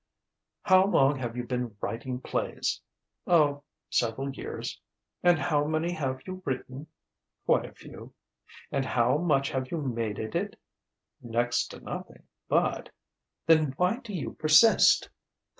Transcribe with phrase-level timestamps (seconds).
[0.63, 2.81] '""How long have you been writing plays?"
[3.27, 3.61] "Oh...
[3.87, 4.81] several years."
[5.21, 6.87] "And how many have you written?"
[7.45, 8.11] "Quite a few."
[8.71, 10.59] "And how much have you made at it?"
[11.21, 12.89] "Next to nothing, but"
[13.45, 15.07] "Then why do you persist?"